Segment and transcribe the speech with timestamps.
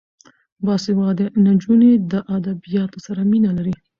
[0.65, 3.73] باسواده نجونې د ادبیاتو سره مینه لري.